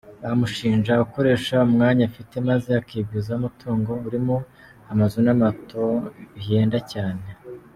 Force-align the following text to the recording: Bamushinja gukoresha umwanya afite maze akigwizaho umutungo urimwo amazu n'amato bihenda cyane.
Bamushinja 0.23 0.91
gukoresha 1.03 1.55
umwanya 1.67 2.03
afite 2.09 2.35
maze 2.49 2.69
akigwizaho 2.81 3.37
umutungo 3.39 3.91
urimwo 4.07 4.35
amazu 4.91 5.17
n'amato 5.25 5.83
bihenda 6.35 6.79
cyane. 6.91 7.23